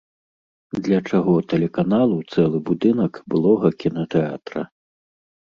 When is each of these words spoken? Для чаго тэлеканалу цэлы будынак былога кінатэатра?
Для 0.87 0.99
чаго 1.09 1.35
тэлеканалу 1.53 2.17
цэлы 2.37 2.63
будынак 2.71 3.13
былога 3.35 3.73
кінатэатра? 3.85 4.61